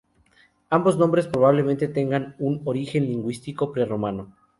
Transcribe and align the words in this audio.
Ambos 0.71 0.97
nombres 0.97 1.27
probablemente 1.27 1.87
tengan 1.87 2.35
un 2.39 2.63
origen 2.65 3.05
lingüístico 3.05 3.71
prerromano. 3.71 4.33